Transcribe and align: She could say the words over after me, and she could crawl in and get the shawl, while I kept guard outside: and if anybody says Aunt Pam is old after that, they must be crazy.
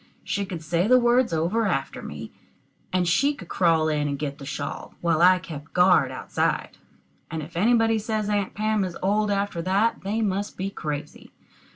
She 0.23 0.47
could 0.47 0.63
say 0.63 0.87
the 0.87 0.97
words 0.97 1.31
over 1.31 1.67
after 1.67 2.01
me, 2.01 2.31
and 2.91 3.07
she 3.07 3.35
could 3.35 3.49
crawl 3.49 3.87
in 3.87 4.07
and 4.07 4.17
get 4.17 4.39
the 4.39 4.47
shawl, 4.47 4.95
while 4.99 5.21
I 5.21 5.37
kept 5.37 5.73
guard 5.73 6.09
outside: 6.09 6.79
and 7.29 7.43
if 7.43 7.55
anybody 7.55 7.99
says 7.99 8.27
Aunt 8.27 8.55
Pam 8.55 8.83
is 8.83 8.97
old 9.03 9.29
after 9.29 9.61
that, 9.61 10.01
they 10.01 10.23
must 10.23 10.57
be 10.57 10.71
crazy. 10.71 11.31